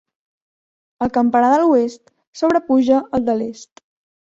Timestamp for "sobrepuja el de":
2.43-3.41